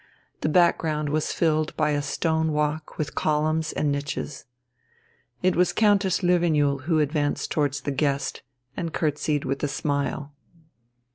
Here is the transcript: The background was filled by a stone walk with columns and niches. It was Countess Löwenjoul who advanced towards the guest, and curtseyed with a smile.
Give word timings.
The 0.39 0.49
background 0.49 1.09
was 1.09 1.31
filled 1.31 1.77
by 1.77 1.91
a 1.91 2.01
stone 2.01 2.51
walk 2.53 2.97
with 2.97 3.13
columns 3.13 3.71
and 3.71 3.91
niches. 3.91 4.45
It 5.43 5.55
was 5.55 5.73
Countess 5.73 6.21
Löwenjoul 6.21 6.85
who 6.85 6.97
advanced 6.99 7.51
towards 7.51 7.81
the 7.81 7.91
guest, 7.91 8.41
and 8.75 8.93
curtseyed 8.95 9.45
with 9.45 9.61
a 9.61 9.67
smile. 9.67 10.33